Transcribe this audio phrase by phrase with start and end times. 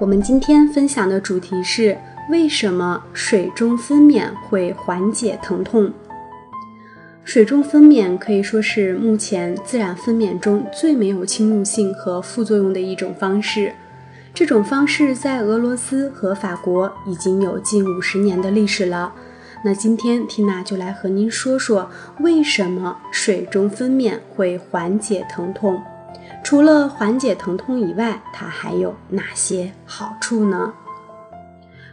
[0.00, 1.94] 我们今天分享的主题是
[2.30, 5.92] 为什么水中分娩会缓解疼痛？
[7.22, 13.74] 水中分娩可以说是目前自然分娩中最没有侵入性和副作用的一种方式。
[14.32, 19.12] 这种方式在俄罗斯和法国已经有近五十年的历史了。
[19.62, 21.90] 那今天缇娜就来和您说说
[22.20, 25.78] 为什么水中分娩会缓解疼痛。
[26.42, 30.72] 除了缓解疼痛以外，它还有哪些好处呢？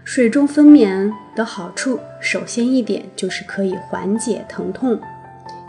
[0.04, 5.00] 水中分娩的好处，首先一点就是可以缓解疼痛。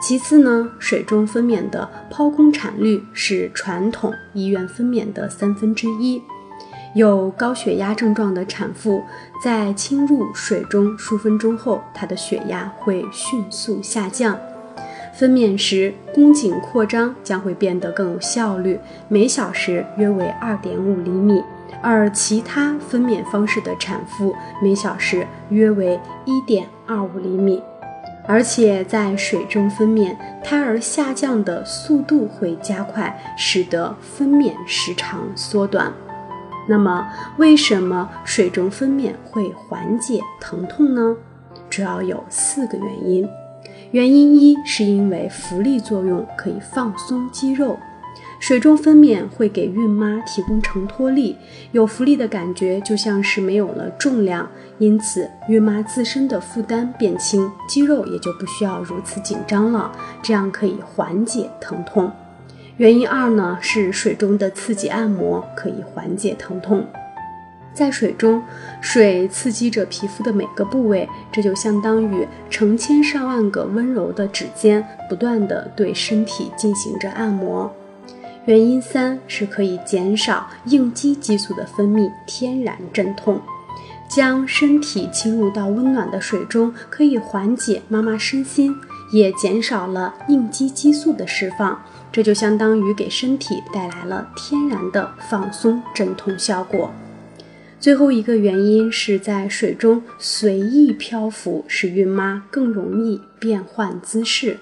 [0.00, 6.22] 其次呢，水中分娩的剖宫产率是传统医院分娩的三分之一。
[6.94, 9.03] 有高血压症状的产妇
[9.44, 14.38] 在侵入水中数分钟后，她的血压会迅速下降。
[15.19, 21.42] 分娩时，宫颈扩张将会变得更有效率，每小时约为二点五厘米，
[21.83, 27.60] 而其他分娩方式的产妇每小时约为一点二五厘米。
[28.28, 35.92] 而且在水中分娩，胎儿下降的速度会加快，使得分娩时长缩短。
[36.69, 37.05] 那么，
[37.38, 41.16] 为什么水中分娩会缓解疼痛呢？
[41.69, 43.28] 主要有四个原因。
[43.91, 47.78] 原因一是因为浮力作用可以放松肌肉，
[48.39, 51.36] 水中分娩会给孕妈提供承托力，
[51.72, 54.47] 有浮力的感觉就像是没有了重量，
[54.78, 59.91] 因此孕妈自身的负担变轻，肌肉也就不需要如此紧张了，
[60.22, 62.12] 这样可以缓解疼痛。
[62.76, 66.87] 原因二呢是水中的刺激按摩可以缓解疼痛。
[67.78, 68.43] 在水中，
[68.81, 77.72] 水刺激着皮肤的每个部位，这就相当于成千上万个温柔的指尖，不断地对身体进行着按摩。
[78.47, 83.41] 原因三是可以减少应激激素的分泌，天然镇痛。
[84.09, 88.75] 将身体侵入到温暖的水中，可以缓解妈妈身心，
[89.12, 91.78] 也减少了应激激素的释放，
[92.11, 96.91] 这就相当于给身体带来了天然的放松镇痛效果。
[97.81, 104.59] 最后一个原因是在水中随意漂浮，使孕妈更容易变换姿势。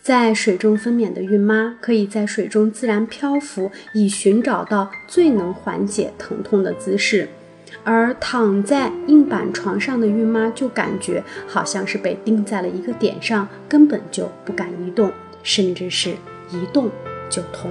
[0.00, 7.26] 在水中分娩的孕妈可以在水中自然漂浮，以寻找到最能缓解疼痛的姿势；
[7.84, 16.10] 而躺在硬板床上的孕妈就感觉好像是被钉在了一个点上，根本就不敢移动，甚至是
[16.50, 16.90] 一动
[17.28, 17.70] 就痛。